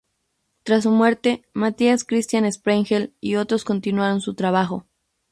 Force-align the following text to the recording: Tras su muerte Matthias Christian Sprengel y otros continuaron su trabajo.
Tras 0.63 0.81
su 0.85 0.89
muerte 0.89 1.43
Matthias 1.53 2.03
Christian 2.05 2.51
Sprengel 2.51 3.13
y 3.21 3.35
otros 3.35 3.63
continuaron 3.63 4.19
su 4.19 4.33
trabajo. 4.33 4.87